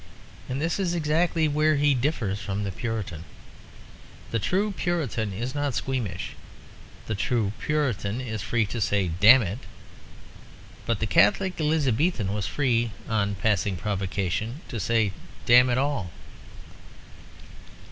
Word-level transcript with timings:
And 0.49 0.59
this 0.59 0.79
is 0.79 0.95
exactly 0.95 1.47
where 1.47 1.75
he 1.75 1.93
differs 1.93 2.39
from 2.39 2.63
the 2.63 2.71
Puritan. 2.71 3.23
The 4.31 4.39
true 4.39 4.71
Puritan 4.71 5.31
is 5.31 5.53
not 5.53 5.75
squeamish: 5.75 6.31
the 7.05 7.13
true 7.13 7.53
Puritan 7.59 8.19
is 8.19 8.41
free 8.41 8.65
to 8.65 8.81
say 8.81 9.09
"Damn 9.19 9.43
it!" 9.43 9.59
But 10.87 11.01
the 11.01 11.05
Catholic 11.05 11.59
Elizabethan 11.61 12.33
was 12.33 12.47
free 12.47 12.89
(on 13.07 13.35
passing 13.35 13.77
provocation) 13.77 14.61
to 14.69 14.79
say 14.79 15.11
"Damn 15.45 15.69
it 15.69 15.77
all!" 15.77 16.09